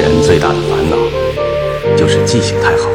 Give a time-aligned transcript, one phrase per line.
[0.00, 0.96] 人最大的烦恼
[1.96, 2.88] 就是记性太好。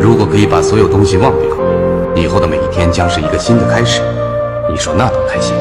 [0.00, 1.50] 如果可以把所有东西忘掉，
[2.14, 4.00] 以后的每一天将是一个新的开始。
[4.68, 5.54] 你说那多开心！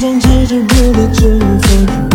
[0.00, 2.09] 放弃执着天气就